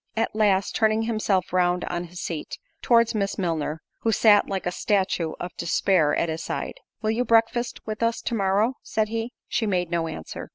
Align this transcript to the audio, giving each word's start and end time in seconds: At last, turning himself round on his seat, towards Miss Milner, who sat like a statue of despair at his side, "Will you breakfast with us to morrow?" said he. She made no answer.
At 0.17 0.33
last, 0.35 0.75
turning 0.75 1.03
himself 1.03 1.53
round 1.53 1.85
on 1.85 2.05
his 2.05 2.19
seat, 2.19 2.57
towards 2.81 3.13
Miss 3.13 3.37
Milner, 3.37 3.83
who 3.99 4.11
sat 4.11 4.49
like 4.49 4.65
a 4.65 4.71
statue 4.71 5.33
of 5.39 5.55
despair 5.57 6.15
at 6.15 6.27
his 6.27 6.41
side, 6.43 6.79
"Will 7.03 7.11
you 7.11 7.23
breakfast 7.23 7.85
with 7.85 8.01
us 8.01 8.19
to 8.23 8.33
morrow?" 8.33 8.77
said 8.81 9.09
he. 9.09 9.31
She 9.47 9.67
made 9.67 9.91
no 9.91 10.07
answer. 10.07 10.49